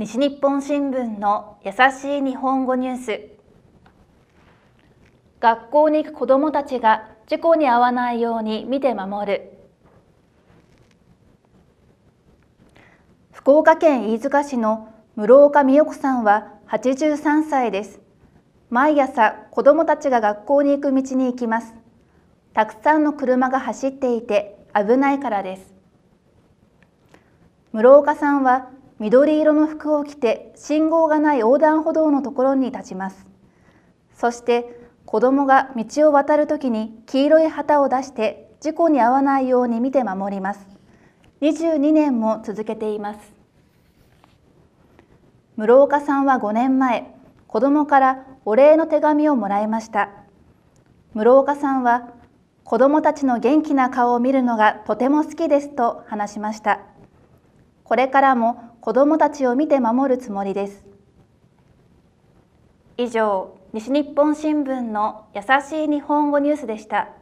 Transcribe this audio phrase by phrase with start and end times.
[0.00, 3.20] 西日本新聞の優しい日本語ニュース。
[5.40, 9.58] 学校に行く子どもたちが事故に遭わないように見て守る。
[13.30, 18.00] 福岡県飯塚市の室岡美代子さんは83歳です。
[18.70, 21.74] 毎朝子どもたちが学校に行く道に行きます。
[22.54, 25.74] たくさんの車が走っていて危ないからです。
[27.72, 28.70] 室岡さんは
[29.00, 33.26] 緑色の服を着て信号がない横断歩道のところに立ちます。
[34.14, 40.68] そして子供が道を渡るときに黄色い旗を出して事故に遭わないように見て守ります。
[41.40, 43.20] 22年も続けています。
[45.56, 47.14] 室岡さんは5年前
[47.46, 50.10] 子供からお礼の手紙をもらいました。
[51.14, 52.10] 室岡さんは
[52.64, 56.80] 子供たちの元気な顔を見るのがとても好きですと話しました。
[57.82, 60.86] これからも子どもたちを見て守るつもりです。
[62.96, 67.19] 以上、西日本新聞の優しい日本語ニュースでした。